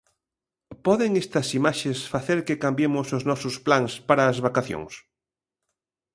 [0.85, 4.93] Poden estas imaxes facer que cambiemos os nosos plans para as vacacións?